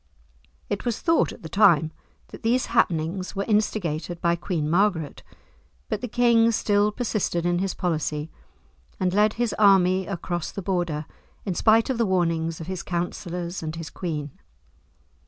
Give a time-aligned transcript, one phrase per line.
[0.67, 1.91] It was thought at the time
[2.29, 5.21] that these happenings were instigated by Queen Margaret,
[5.89, 8.31] but the king still persisted in his policy,
[8.99, 11.05] and led his army across the Border,
[11.45, 14.31] in spite of the warnings of his counsellors and his queen.